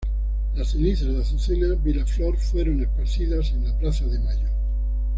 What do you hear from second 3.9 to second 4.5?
de Mayo.